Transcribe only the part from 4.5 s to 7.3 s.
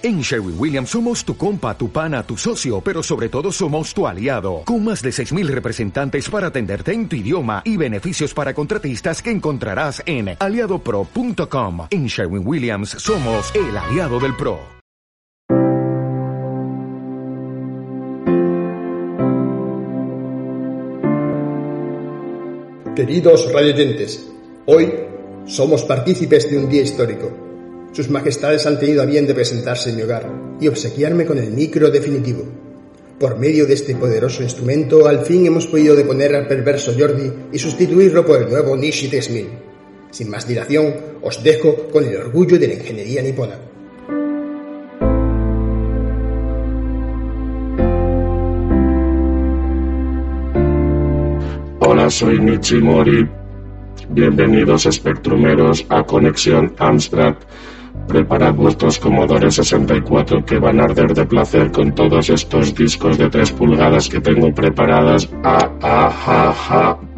con más de 6.000 representantes para atenderte en tu